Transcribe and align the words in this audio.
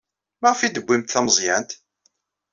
Maɣef 0.41 0.59
ay 0.61 0.69
d-tewwimt 0.71 1.11
tameẓyant? 1.13 1.71